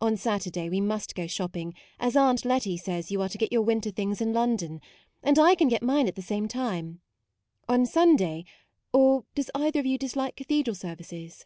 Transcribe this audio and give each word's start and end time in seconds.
On 0.00 0.16
Saturday 0.16 0.68
we 0.68 0.80
must 0.80 1.16
go 1.16 1.26
shopping, 1.26 1.74
as 1.98 2.14
Aunt 2.14 2.44
Letty 2.44 2.76
says 2.76 3.10
you 3.10 3.20
are 3.20 3.28
to 3.28 3.36
get 3.36 3.50
your 3.50 3.62
winter 3.62 3.90
things 3.90 4.20
in 4.20 4.32
London; 4.32 4.80
and 5.20 5.36
I 5.36 5.56
can 5.56 5.66
get 5.66 5.82
mine 5.82 6.06
at 6.06 6.14
the 6.14 6.22
same 6.22 6.46
time. 6.46 7.00
On 7.68 7.84
Sun 7.84 8.14
day 8.14 8.44
or 8.92 9.24
does 9.34 9.50
either 9.52 9.80
of 9.80 9.86
you 9.86 9.98
dislike 9.98 10.36
cathedral 10.36 10.76
services 10.76 11.44